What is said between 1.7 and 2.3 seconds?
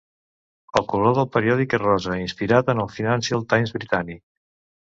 és rosa,